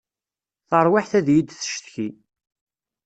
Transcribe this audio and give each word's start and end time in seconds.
Tarwiḥt 0.69 1.11
ad 1.19 1.27
yi-d-tcetki. 1.31 2.09